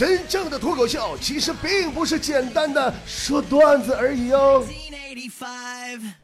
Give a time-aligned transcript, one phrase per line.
[0.00, 4.64] 真正的脱口秀其实并不是简单的说段子而已哦。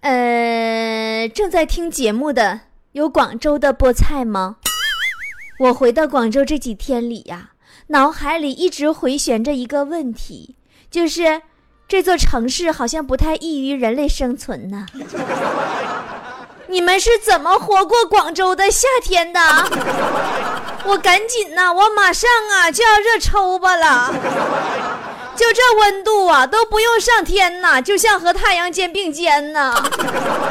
[0.00, 2.60] 呃，正在听节目的
[2.92, 4.56] 有广州的菠菜吗？
[5.58, 7.50] 我回到广州这几天里呀，
[7.88, 10.56] 脑海里一直回旋着一个问题，
[10.90, 11.42] 就是
[11.86, 14.86] 这座城市好像不太易于人类生存呢。
[16.68, 19.38] 你们是怎么活过广州的夏天的？
[20.86, 24.12] 我赶紧呐，我马上啊就要热抽巴了。
[25.36, 29.74] 就这温度啊，都不用上天呐，就像和太阳肩并肩呐。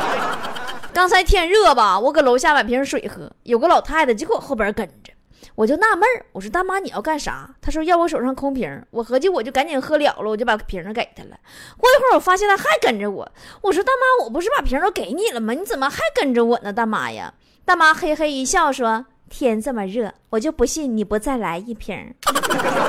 [0.94, 5.12] 刚才天热吧，我搁楼下买瓶水喝，有个老太太就搁我后边跟着。
[5.56, 7.50] 我就纳闷儿，我说大妈你要干啥？
[7.62, 11.30] 她说要我手上空瓶，我合计我就赶紧喝了了，我就把瓶儿给她了。
[11.78, 13.32] 过一会儿我发现她还跟着我，
[13.62, 15.54] 我说大妈我不是把瓶儿都给你了吗？
[15.54, 16.72] 你怎么还跟着我呢？
[16.74, 17.34] 大妈呀！
[17.64, 21.98] 大妈嘿嘿一笑说：“天这么热，我就不信你不再来一瓶。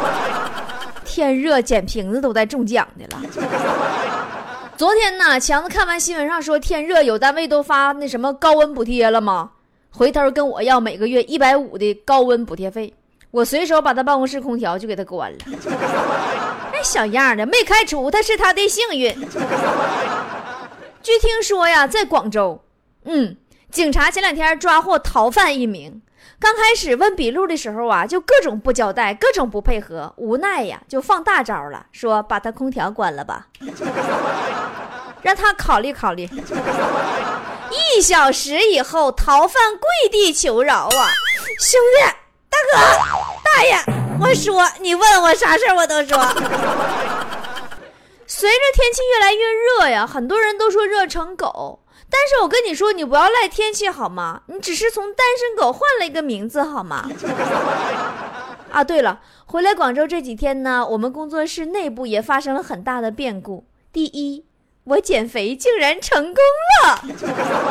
[1.04, 3.22] 天热捡瓶子都带中奖的了。
[4.76, 9.50] 昨天呢，强子看完新闻上说天热有单位都发那什么高温补贴了吗？
[9.90, 12.92] 回头跟我要每个月一百五的高温补贴费，
[13.30, 15.38] 我随手把他办公室空调就给他关了。
[16.70, 19.10] 那小样的没开除他是他的幸运。
[21.02, 22.60] 据听说呀，在广州，
[23.04, 23.34] 嗯，
[23.70, 26.02] 警察前两天抓获逃犯一名，
[26.38, 33.46] 刚开始问笔录的时候啊，就各种不交代，各种不配合，无奈呀，就放大招了，说把他空调关了吧，
[35.22, 36.28] 让他考虑考虑。
[37.96, 41.10] 一小时以后，逃犯跪地求饶啊！
[41.58, 42.04] 兄弟，
[42.48, 42.78] 大哥，
[43.42, 43.76] 大爷，
[44.20, 46.16] 我说你问我啥事我都说。
[48.28, 54.42] 随着天气越来越热呀，很多人都说热成狗，但是我跟你说，你不要赖天气好吗？
[54.46, 57.08] 你只是从单身狗换了一个名字好吗？
[58.70, 63.66] 啊，对了，回来广州这几天呢，我们工作室内部也发生了很大的变故。
[63.92, 64.44] 第一。
[64.86, 66.44] 我减肥竟然成功
[66.84, 67.02] 了。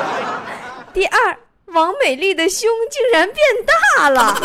[0.92, 1.38] 第二，
[1.68, 3.38] 王美丽的胸竟然变
[3.96, 4.36] 大了。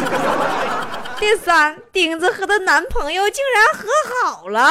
[1.18, 3.88] 第三，钉子和她男朋友竟然和
[4.22, 4.70] 好了。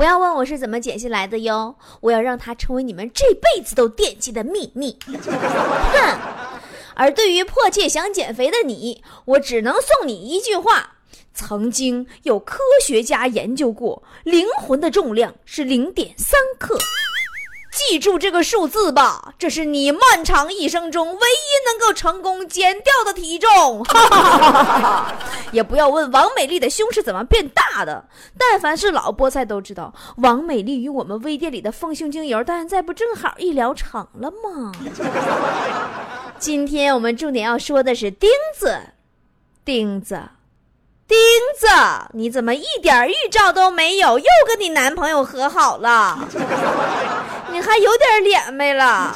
[0.00, 4.96] 不要问我是怎么减下来的哟，我要让它成为你们这辈子都惦记的秘密。
[5.04, 6.18] 哼！
[6.94, 10.94] 而对于迫切想减肥的你，我只能送你一句话。
[11.34, 16.78] 曾经有科学家研究过，灵魂的重量是零点三克。
[17.70, 23.84] 记住这个数字吧，这是你漫长一生中唯一能够成功减掉的体重。
[25.52, 28.04] 也不要问王美丽的胸是怎么变大的，
[28.36, 34.72] 但凡是老菠菜都知道，王美丽与我们微店里的丰胸精油，到现在不正好一疗成了吗？
[36.38, 38.28] 今天我们重点要说的是钉
[38.58, 38.80] 子，
[39.64, 40.20] 钉子。
[41.06, 41.18] 钉
[41.58, 41.66] 子，
[42.12, 44.16] 你怎么一点预兆都没有？
[44.16, 46.16] 又跟你男朋友和好了？
[47.52, 49.12] 你还有点脸没了？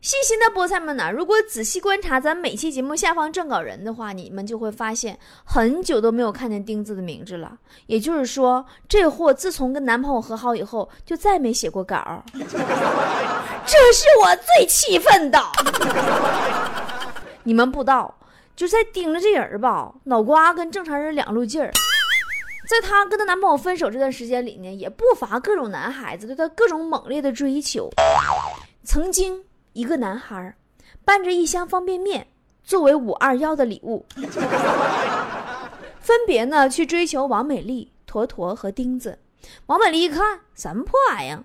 [0.00, 1.10] 细心的菠菜们呢？
[1.12, 7.52] 如果仔细观察咱每期节目下方撰稿人的话，你们就会发现很久都没有看见钉子的名字了。
[7.86, 12.24] 也就是说，这货自从跟男朋友和好以后，就再没写过稿。
[12.32, 15.38] 这是我最气愤的。
[17.42, 18.14] 你们不知道。
[18.56, 21.72] 就在盯着这人吧，脑瓜跟正常人两路劲儿。
[22.70, 27.90] 在她跟她男朋友分手这段时间里呢，也不乏各种男孩子对她各种猛烈的追求。
[28.84, 29.42] 曾经，
[29.72, 30.54] 一个男孩
[31.04, 32.24] 伴着一箱方便面
[32.62, 34.06] 作为五二幺的礼物，
[35.98, 39.18] 分别呢去追求王美丽、坨坨和钉子。
[39.66, 41.42] 王美丽一看，什么破玩意儿，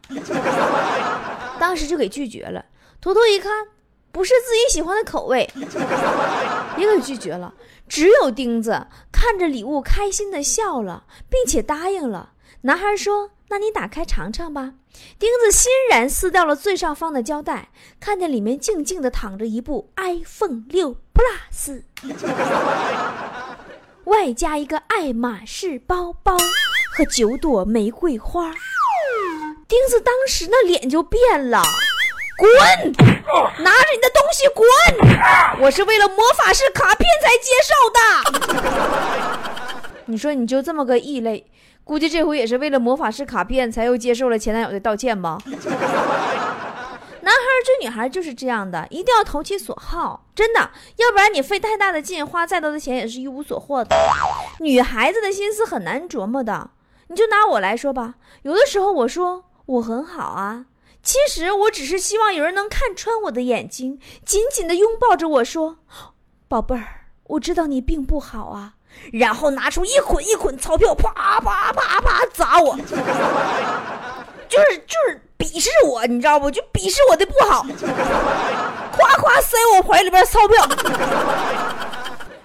[1.59, 2.63] 当时就给拒绝了。
[3.01, 3.51] 坨坨一看。
[4.15, 5.49] 不是自己喜欢的口味，
[6.79, 7.53] 也给拒绝了。
[7.89, 12.31] 只有钉子看着礼物开心的笑了，并且答应了。
[12.61, 14.75] 男孩说：“那你打开尝尝吧。”
[15.19, 17.67] 钉子欣然撕掉了最上方的胶带，
[17.99, 21.83] 看见里面静静的躺着一部 iPhone 六 Plus，
[24.05, 26.37] 外加一个爱马仕包包
[26.95, 28.53] 和九朵玫瑰花。
[29.67, 31.61] 钉子当时那脸就变了。
[32.37, 32.49] 滚！
[33.63, 34.65] 拿着你的东西滚！
[35.61, 37.99] 我是为了魔法师卡片才接受的。
[40.05, 41.49] 你说你就这么个异类，
[41.83, 45.37] 估计这回也是为了魔法师卡片才又接受了前男友的道歉吧？
[47.21, 53.95] 男孩追女孩就是这样的，一定要投其所好，真的，要不然你费太大的劲，花再多的钱也是一无所获的。
[54.59, 56.69] 女孩子的心思很难琢磨的，
[57.07, 60.65] 你就拿我来说吧，有的时候我说我很好啊。
[61.05, 65.77] 其实我只是希望有人能看穿我的眼睛，紧紧的拥抱着我说
[66.49, 68.73] ：“宝贝儿，我知道你并不好啊，
[69.13, 72.75] 然后拿出一捆一捆钞票，啪啪啪啪砸我，
[74.49, 76.49] 就是就是鄙视我，你知道不？
[76.49, 77.63] 就鄙视我的不好，
[78.91, 80.67] 夸夸塞我怀里边钞票。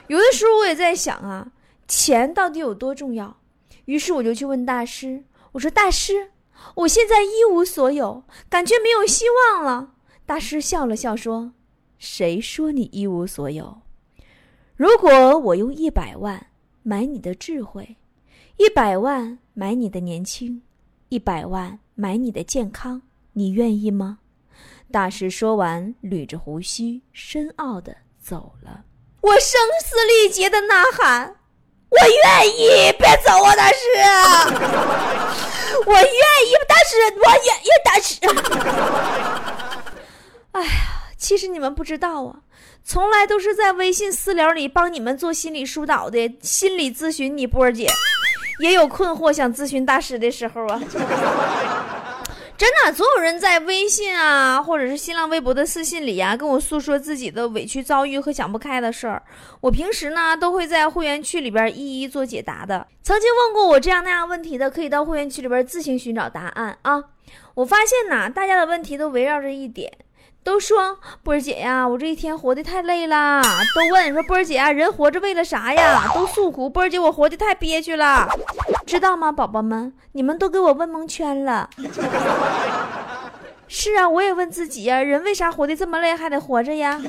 [0.09, 1.47] 有的时候我也在想啊，
[1.89, 3.39] 钱到底有多重要？
[3.87, 6.31] 于是我就去问大师，我说：“大师，
[6.75, 9.95] 我现在一无所有，感觉没有希望了。”
[10.27, 11.53] 大师笑了笑说
[11.99, 13.83] ：“谁说你一无所有？
[14.77, 16.47] 如果我用一百万
[16.83, 17.97] 买你的智慧，
[18.57, 20.63] 一百万买你的年轻，
[21.09, 23.03] 一百万买你的健康，
[23.33, 24.19] 你愿意吗？”
[24.93, 28.85] 大师说完，捋着胡须，深奥的走了。
[29.21, 31.37] 我声嘶力竭的呐喊
[31.91, 35.20] ：“我愿意，别走啊，大师！
[35.87, 38.19] 我愿意，但是，我愿意，大师！”
[40.53, 40.71] 哎呀，
[41.17, 42.37] 其实你们不知道啊，
[42.85, 47.37] 从来都是在微信私聊里帮你们做心理疏导的心理咨询。
[47.37, 47.89] 你波儿姐
[48.61, 50.81] 也有困惑想咨询大师的时候啊。
[52.61, 59.23] 真的，总有人在微信啊，或者是新浪微博的私信里呀，跟我诉说自己的委屈遭遇和想不开的事儿。
[59.63, 62.87] 我平时呢，都会在会员区里边一一做解答的。
[63.03, 67.03] 曾经问过我这样那样问题的，可以到会员区里边自行寻找答案啊。
[67.55, 69.91] 我发现呐，大家的问题都围绕着一点。
[70.43, 73.43] 都说波儿姐呀，我这一天活得太累了。
[73.75, 76.11] 都问说波儿姐啊，人活着为了啥呀？
[76.15, 78.29] 都诉苦波儿姐，我活得太憋屈了，
[78.87, 79.93] 知道吗，宝宝们？
[80.13, 81.69] 你们都给我问蒙圈了。
[83.69, 87.01] 是啊，我也问自己呀，人为啥活得这么累还得活着呀？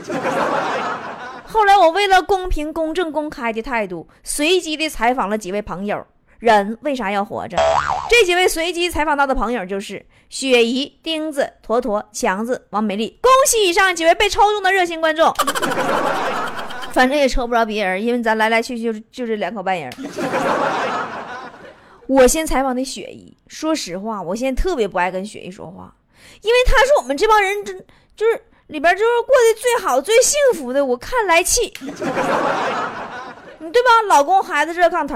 [1.46, 6.06] 后来我为了公平、公正、公开的态度，随机的采访了几位朋友。
[6.40, 7.56] 人为啥要活着？
[8.12, 13.18] 这几位随机采访到的朋友就是雪姨、钉子、坨坨、强子、王美丽。
[13.22, 15.34] 恭喜以上几位被抽中的热心观众。
[16.92, 19.90] 反正也抽不着别人，因为咱来来去去就就这两口半人。
[22.06, 23.34] 我先采访的雪姨。
[23.48, 25.96] 说实话，我现在特别不爱跟雪姨说话，
[26.42, 27.82] 因为她是我们这帮人真
[28.18, 30.86] 就是里边就是过得最好、最幸福的。
[30.86, 33.90] 我看来气， 你对吧？
[34.10, 35.16] 老公孩子热炕头。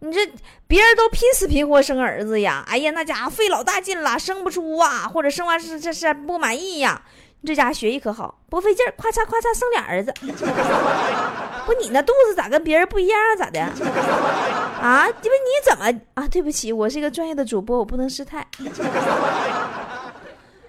[0.00, 0.20] 你这
[0.66, 7.02] 别人都拼死拼活生儿子呀，哎呀，那家伙费老大劲了，生不出啊，或者生完是这是不满意呀。
[7.44, 10.12] 这家学艺可好，不费劲儿，咔嚓咔嚓生俩儿子。
[11.66, 13.36] 不，你那肚子咋跟别人不一样啊？
[13.36, 13.60] 咋的？
[13.60, 15.06] 啊？
[15.06, 16.26] 因为你怎么啊？
[16.28, 18.44] 对不起，我是一个专业的主播，我不能失态。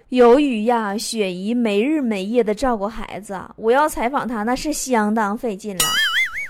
[0.09, 5.83] 由于呀，雪姨没日没夜的照顾孩子，我要采访她那是相当费劲了。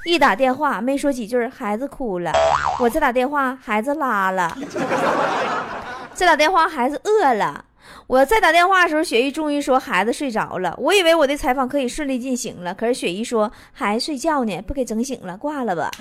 [0.05, 2.31] 一打电话没说几句，孩子哭了；
[2.79, 4.49] 我再打电话，孩子拉了；
[6.13, 7.63] 再打电话，孩子饿了；
[8.07, 10.73] 我再打电话的时候，雪姨终于说孩子睡着了。
[10.77, 15.91] 我以为我的采访可以顺利进行了，可是雪姨说孩子睡觉呢，不给整醒了，挂了吧。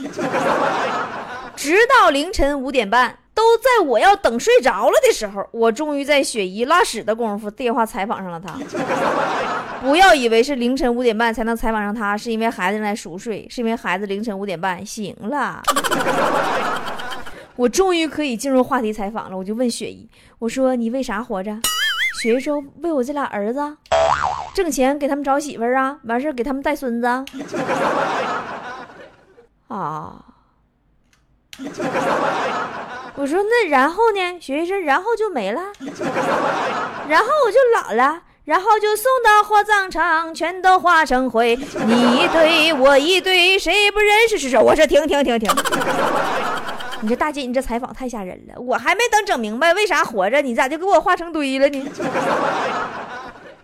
[1.56, 3.18] 直到凌晨五点半。
[3.38, 8.52] 都在我要等睡着了的时候，我终于在雪姨拉屎的功夫电话采访上了她。
[9.80, 15.62] 不要以为是凌晨五点半才能采访上她，是因为孩子正在熟睡，是因为孩子凌晨五点半醒了。
[17.54, 21.56] 我终于可以进入话题采访了，我就问雪姨，我说你为啥活着？
[22.20, 23.60] 雪姨说为我这俩儿子，
[24.52, 27.06] 挣钱给他们找媳妇儿啊，完事儿给他们带孙子。
[29.68, 30.24] 啊。
[33.18, 34.38] 我说那然后呢？
[34.40, 35.60] 学医生，然后就没了，
[37.08, 41.56] 然后我就老了，然后就送到火葬场，全都化成灰。
[41.56, 44.56] 你一堆我一堆，谁不认识是谁？
[44.56, 45.50] 我说停停停停！
[47.02, 51.84] 你这大姐，你这采访太吓人了，我还没等整明白为啥活着，你咋就给我化成堆了呢？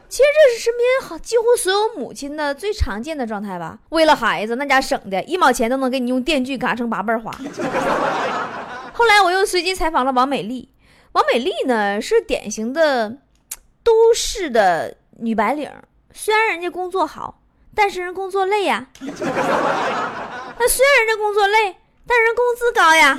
[0.08, 3.78] 其实这是身边好几乎所有母亲的最常见的状态吧？
[3.90, 7.32] 为了孩子，那家省的一毛钱都能给你用电锯嘎成八瓣花。
[8.96, 10.70] 后来我又随机采访了王美丽，
[11.12, 13.10] 王美丽呢是典型的
[13.82, 15.68] 都市的女白领，
[16.12, 17.40] 虽然人家工作好，
[17.74, 18.86] 但是人工作累呀。
[20.56, 23.18] 那虽然人家工作累，但人工资高呀。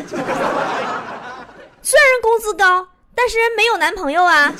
[1.81, 4.53] 虽然人工资高，但是人没有男朋友啊。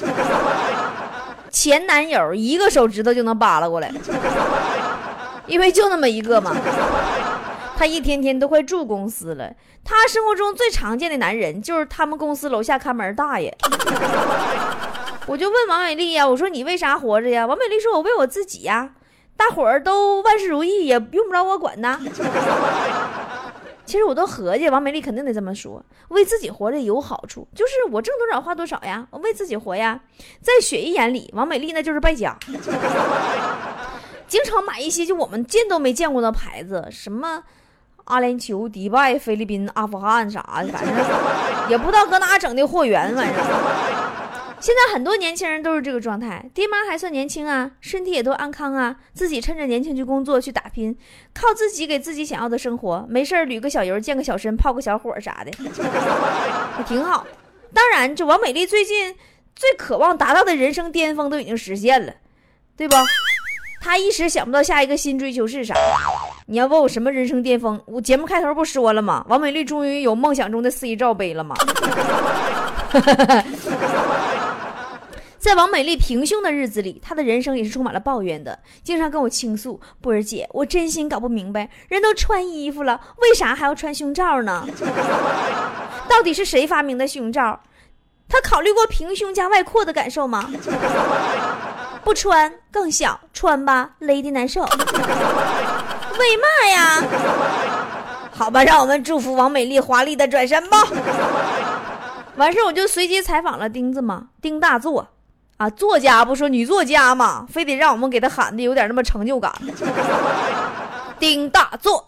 [1.50, 3.90] 前男友一个手指头就能扒拉过来，
[5.48, 6.54] 因为就那么一个嘛。
[7.78, 9.54] 他一天天都快住公司了。
[9.84, 13.56] 他生活中最常见的男人就是他们公司楼下看门大爷。
[15.28, 17.46] 我就问王美丽呀，我说你为啥活着呀？
[17.46, 18.92] 王美丽说，我为我自己呀。
[19.36, 22.00] 大伙儿都万事如意，也用不着我管呐。
[23.86, 30.00] 其实我都合计，王美丽肯定得这么说，为自己活着有好处，就是我挣多少花多少呀，我为自己活呀。
[30.42, 32.38] 在雪姨眼里，王美丽那就是败家。
[34.28, 37.44] 经常买一些就我们见都没见过的牌子，什么
[38.06, 40.96] 阿联酋、迪拜、菲律宾、阿富汗啥的，反正
[41.70, 43.44] 也不知道搁哪整的货源，反正。
[44.62, 50.98] 现在很多年轻人都是这个状态，爹妈还算年轻啊，身体也都安康啊，自己趁着年轻去工作去打拼，
[51.34, 55.52] 靠自己给自己想要的生活，没事儿旅个小油，健个小身，泡个小火啥的，
[56.80, 57.28] 也挺好。
[57.74, 59.14] 当然，这王美丽最近
[59.56, 62.14] 最渴望达到的人生巅峰都已经实现了，
[62.76, 62.96] 对不？
[63.86, 65.76] 她一时想不到下一个新追求是啥。
[66.48, 67.80] 你要问我什么人生巅峰？
[67.86, 69.24] 我节目开头不说了吗？
[69.30, 71.56] 王美丽终于有梦想中的 C 罩杯了吗？
[75.38, 84.68] 在王美丽平胸的日子里，她的人生也是充满了抱怨的，经常跟我倾诉：“波儿姐，我真心搞不明白，人都穿衣服了，为啥还要穿胸罩呢？
[86.10, 87.62] 到底是谁发明的胸罩？
[88.28, 90.50] 她考虑过平胸加外扩的感受吗？
[92.06, 94.62] 不穿更小，穿吧勒的难受。
[94.62, 97.04] 为嘛呀？
[98.32, 100.78] 好吧，让我们祝福王美丽华丽的转身吧。
[102.36, 105.08] 完事我就随机采访了钉子嘛，丁大作。”
[105.58, 109.52] 啊，作家不说女作家嘛，非得让我们给他喊的有点那么成就感。
[111.18, 112.08] 丁大作，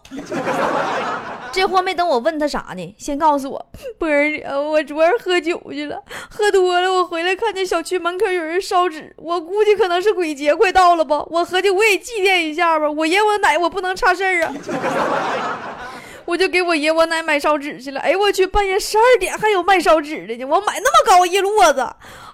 [1.58, 3.66] 这货没等我问他啥呢，先告诉我，
[3.98, 6.00] 波儿姐，我昨儿喝酒去了，
[6.30, 14.54] 喝多了，我回来看见小区门口有人烧纸，我估计可能是鬼节快到了吧，我合计我也祭奠一下吧，我爷我奶我不能差事儿啊。
[16.28, 17.98] 我就给我爷我奶买烧纸去了。
[18.00, 20.44] 哎我去，半夜十二点还有卖烧纸的呢！
[20.44, 21.80] 我买那么高一摞子，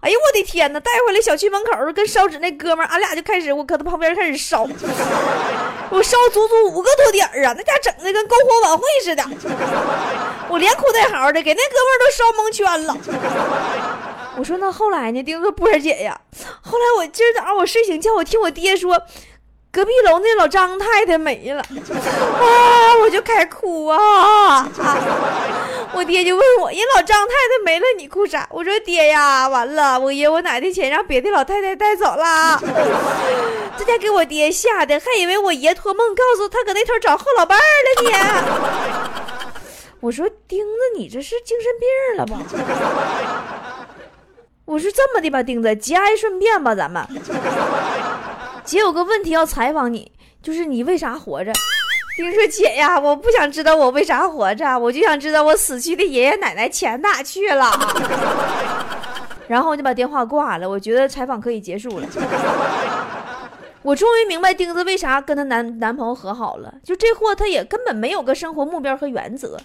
[0.01, 0.81] 哎呦我的天哪！
[0.81, 4.65] 带回来小区门口跟烧纸那哥们儿，俺俩就开始，我搁他旁边开始烧，
[5.91, 7.55] 我烧足足五个多点儿啊！
[7.57, 9.23] 那家整的跟篝火晚会似的，
[10.49, 12.97] 我连哭带嚎的，给那哥们儿都烧蒙圈了。
[14.37, 15.23] 我说那后来呢？
[15.23, 16.21] 丁子波儿姐呀，
[16.63, 19.01] 后来我今儿早上我睡醒觉，我听我爹说。
[19.75, 22.95] 隔壁楼那老张太太没了，啊！
[23.03, 24.69] 我就开哭啊！
[25.93, 32.63] 我爹就问我：“人老张太太没了，你哭啥？”我说：“爹呀，完了，我爷我奶的钱让别的老太太带走了。”
[33.77, 38.19] 这家给我爹吓的，还以为我爷托梦告诉他搁那头找后老伴儿了呢。
[39.99, 42.39] 我说：“钉子，你这是精神病了吧？”
[44.67, 47.05] 我说：“这么的吧，钉子，节哀顺变吧，咱们。”
[48.65, 50.11] 姐有个问题要采访你，
[50.43, 51.53] 就是你为啥活着？
[52.17, 57.71] 丁说姐呀，我不想知道我为啥活着，我就想知道我死去的爷爷奶奶钱哪去了。
[59.49, 62.07] 然后我就把电话挂了，我觉得采访可以结束了。
[63.83, 69.59] 我终于明白丁子为啥跟她男男朋友和好了，就这货他也根本没有个生活目标和原则，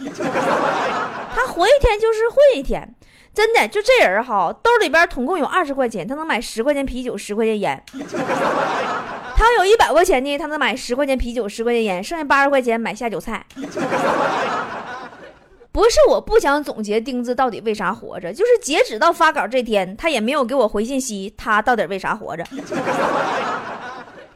[1.34, 2.96] 他活一天就是混一天。
[3.40, 7.82] 真的，就这人哈，兜里边统共有二十块钱，他能买十块钱啤酒，十块钱烟。
[9.38, 13.46] 他有一百块钱呢，他能买十块钱啤酒，十块钱烟，剩下八十块钱买下酒菜。
[15.72, 22.44] 不是我不想总结丁子到底为啥活着，就是截止到发稿这天，他也没有给我回信息，他到底为啥活着？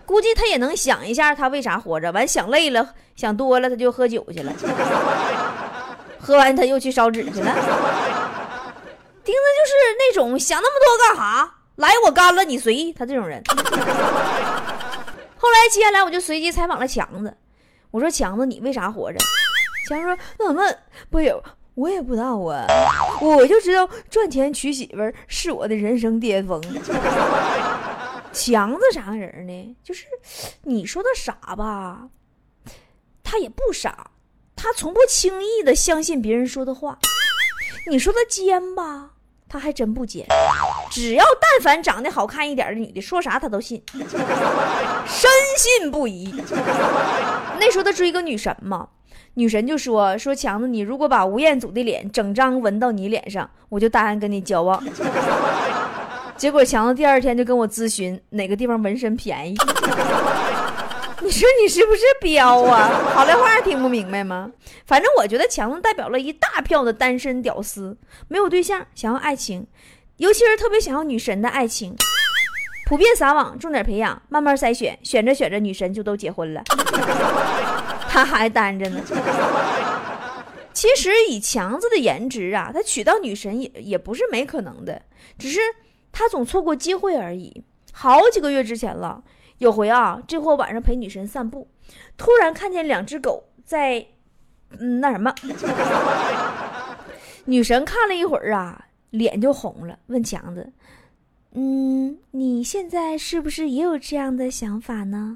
[0.05, 4.53] 估计他也能想一下他为啥活着，完想累了，想多了他就喝酒去了，
[6.17, 7.53] 喝完他又去烧纸去了。
[9.25, 11.55] 钉子就是那种想那么多干哈？
[11.77, 13.41] 来，我干了，你随意他这种人。
[15.37, 17.35] 后来接下来我就随机采访了强子，
[17.91, 19.19] 我说强子你为啥活着？
[19.89, 20.63] 强子说那什么
[21.09, 22.65] 不有我也不知道啊，
[23.19, 26.61] 我就知道赚钱娶媳妇儿是我的人生巅峰。
[28.31, 29.75] 强子啥人呢？
[29.83, 30.05] 就是
[30.63, 32.07] 你说他傻吧，
[33.23, 34.11] 他也不傻，
[34.55, 36.99] 他从不轻易的相信别人说的话。
[37.89, 39.12] 你说他奸吧？
[39.53, 40.25] 他还真不奸，
[40.89, 45.29] 只要但凡长得好看一点的女的说啥他都信，深
[45.59, 46.33] 信不疑。
[47.59, 48.87] 那时候他追个女神嘛，
[49.35, 54.83] 女神就说说强子，你如果把吴彦祖的脸整张纹到你脸上，我就答应跟你交往。
[56.35, 59.55] 结果强子第二天就跟我咨询哪个地方纹身便宜。
[61.23, 62.89] 你说你是不是彪啊？
[63.13, 64.51] 好赖话听不明白吗？
[64.85, 69.65] 反正我觉得强子代表了一大票的单身屌丝，没有对象，想要爱情，
[70.17, 71.95] 尤其是特别想要女神的爱情，
[72.87, 76.61] 普遍撒网，重点培养，慢慢筛选，选着选着女神就都结婚了，
[78.09, 79.01] 他还单着呢。
[80.73, 85.01] 其实以强子的颜值啊，他娶到女神也也不是没可能的，
[85.39, 85.61] 只是
[86.11, 87.63] 他总错过机会而已。
[87.93, 89.23] 好几个月之前了。
[89.59, 91.67] 有回啊，这货晚上陪女神散步，
[92.17, 94.05] 突然看见两只狗在，
[94.79, 95.33] 嗯，那什么。
[97.45, 100.71] 女神看了一会儿啊，脸就红了，问强子
[101.53, 105.35] ：“嗯，你现在是不是也有这样的想法呢？”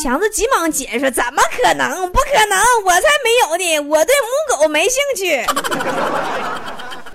[0.00, 1.90] 强子急忙解释：“怎么可能？
[2.12, 2.56] 不可能！
[2.84, 3.80] 我才没有呢！
[3.88, 5.44] 我对母狗没兴趣。”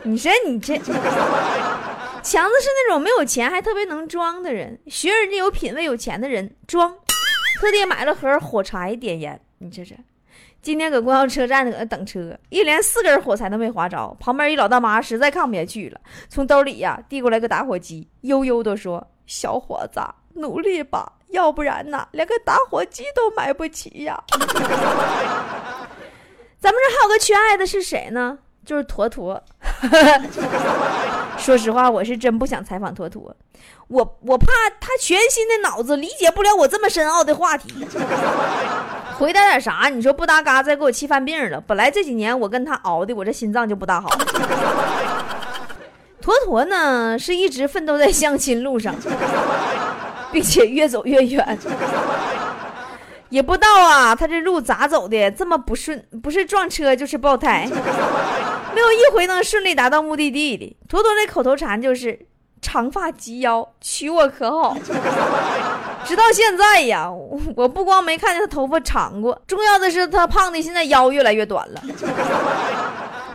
[0.04, 0.78] 你说你这，
[2.26, 6.92] 强子是那种没有钱还特别能装的人，学人家有品位、有钱的人装，
[7.62, 9.40] 特地买了盒火柴点烟。
[9.60, 9.96] 你这是，
[10.60, 20.02] 今天搁公交车站搁那等车，一连四根火柴都没划着，旁边一老大妈实在看不下去了，从兜里呀递过来个打火机，悠悠的说：“小伙子，
[20.34, 24.20] 努力吧。”要不然呐，连个打火机都买不起呀！
[26.58, 28.40] 咱们这还有个缺爱的是谁呢？
[28.66, 29.44] 就是坨坨。
[31.38, 33.36] 说实话，我是真不想采访坨坨，
[33.88, 34.48] 我我怕
[34.80, 37.86] 他全新的脑子理解不了我这么深奥的话题。
[39.18, 39.90] 回答点啥？
[39.92, 41.62] 你说不搭嘎，再给我气犯病了。
[41.62, 44.10] 本来这几年我跟他熬的，我这心脏就不大好。
[46.22, 48.96] 坨坨呢，是一直奋斗在相亲路上。
[50.32, 51.58] 并且越走越远，
[53.30, 56.04] 也不知道啊，他这路咋走的这么不顺？
[56.22, 57.66] 不是撞车就是爆胎，
[58.76, 60.78] 没有一回能顺利达到目的地的。
[60.90, 62.28] 坨坨的口头禅就是
[62.62, 64.76] “长发及腰，娶我可好？”
[66.06, 67.10] 直到现在呀，
[67.56, 71.82] 我不光没看见他头发长过，重要的是他胖的现在腰越来越短了。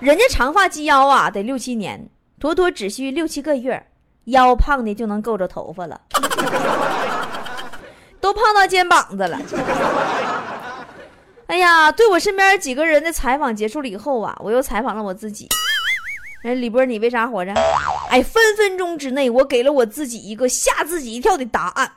[0.00, 3.86] 人家长发及腰啊，得六七年，坨坨只需六七个月。
[4.26, 5.98] 腰胖的就能够着头发了，
[8.20, 9.40] 都胖到肩膀子了。
[11.50, 15.48] 哎呀，对我身边几个人的采访结束了以后啊，我又采访了我自己。
[16.44, 17.52] 哎，李波，你为啥活着？
[18.08, 21.90] 哎，分分钟之内，我给了我自己一个吓自己一跳的答案。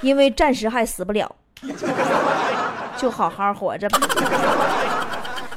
[0.00, 1.32] 因为暂时还死不了，
[2.98, 4.00] 就好好活着吧。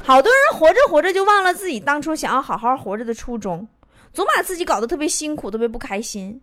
[0.03, 3.67] 好多人活着活着就忘了自己当初想要好好活着的初衷。
[4.13, 6.39] 总把自己搞得特别辛苦，特别不开心，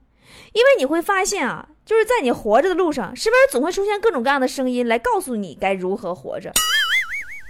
[0.55, 6.53] 因为你会发现啊，就是在你活着的路上，身边总会出现各种各样的声音来告诉你该如何活着。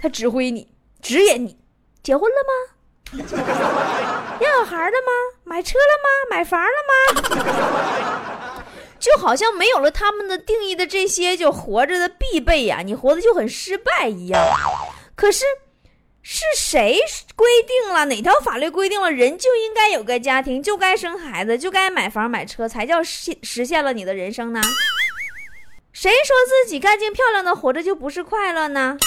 [0.01, 0.67] 他指挥你，
[0.99, 1.59] 指引你，
[2.01, 2.51] 结婚了吗？
[4.39, 5.11] 要小孩了吗？
[5.43, 6.09] 买车了吗？
[6.31, 8.63] 买房了吗？
[8.97, 14.41] 就好像没有了他们的定义的这些就活着的必备呀，你活的就很失败一样。
[15.15, 15.45] 可是。
[16.23, 16.99] 是谁
[17.35, 24.61] 规定了哪条法律规定了人就应该有个家庭，就该生孩子，就该买房买车，才叫实实现了你的人生呢？
[25.91, 28.97] 谁说自己干净漂亮的活着就不是快乐呢？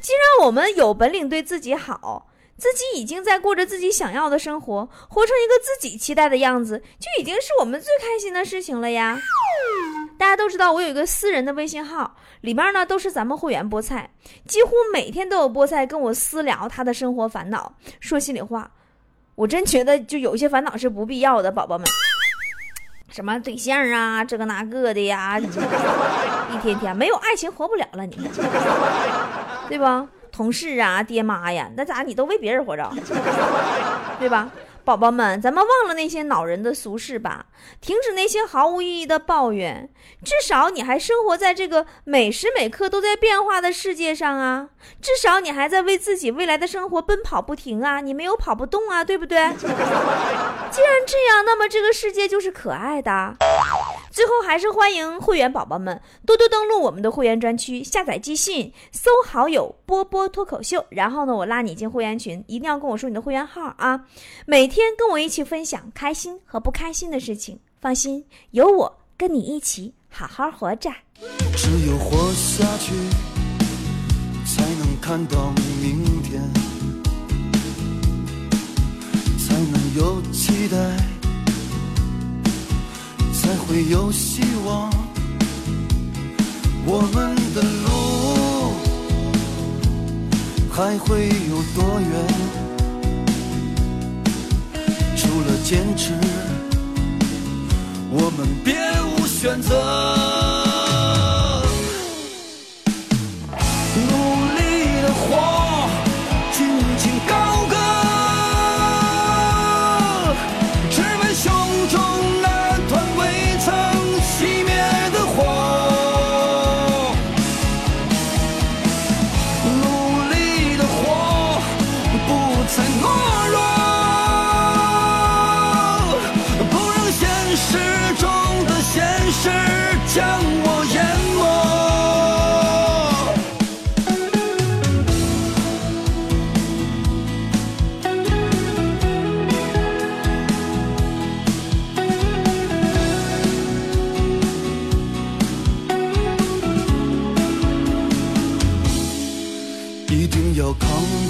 [0.00, 9.20] 既然我们有本领对自己好，自己已经在过着自己想要的生活，活成一个自己期待的样子，就已经是我们最开心的事情了呀。
[10.18, 14.10] 大家都知道，我有一个私人的微信号，里面呢都是咱们会员菠菜，
[14.46, 17.72] 几乎每天都有菠菜跟我私聊他的生活烦恼。
[18.00, 18.68] 说心里话，
[19.36, 21.86] 我真觉得就有些烦恼是不必要的，宝宝们，
[23.10, 28.18] 什么对象啊，这个那个的呀，一天天没有爱情活不了了，你，
[29.68, 30.08] 对吧？
[30.32, 32.92] 同事啊，爹妈呀，那咋你都为别人活着，
[34.18, 34.50] 对吧？
[34.88, 37.44] 宝宝们，咱们忘了那些恼人的俗事吧，
[37.78, 39.90] 停止那些毫无意义的抱怨。
[40.24, 44.70] 至少你还生活在这个每时每刻都在变化的世界上啊！
[45.02, 48.00] 至少你还在为自己未来的生活奔跑不停啊！
[48.00, 49.36] 你没有跑不动啊，对不对？
[49.60, 49.66] 既
[50.80, 53.36] 然这样，那么这个世界就是可爱的。
[54.18, 64.06] 最后，还是欢迎会员宝宝们多多登录我们的会员专区，下载寄信，搜好友“波波脱口秀”，然后呢，我拉你进会员群，一定要跟我说你的会员号啊！
[64.44, 70.90] 每天跟我一起分享开心和不开心的事情，放心，有我跟你一起好好活着。
[71.56, 72.92] 只有活下去，
[74.44, 76.42] 才能看到明天，
[79.38, 81.17] 才能有期待。
[83.48, 84.92] 才会有希望，
[86.84, 88.74] 我们的路
[90.70, 92.10] 还会有多远？
[95.16, 96.12] 除了坚持，
[98.10, 98.74] 我们别
[99.16, 100.57] 无选择。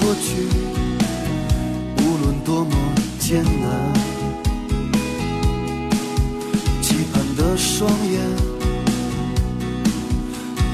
[0.01, 0.47] 过去，
[1.97, 2.71] 无论多么
[3.19, 3.93] 艰难。
[6.81, 8.19] 期盼的双眼，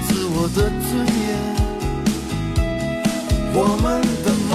[0.08, 1.28] 自我的尊严，
[3.54, 3.86] 我们
[4.24, 4.54] 的梦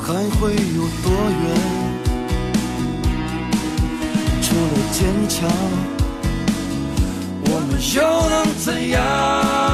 [0.00, 0.06] 还
[0.38, 0.40] 会
[0.76, 1.06] 有多
[1.42, 1.44] 远？
[4.42, 5.48] 除了坚强，
[7.48, 7.96] 我们又
[8.30, 9.65] 能怎样？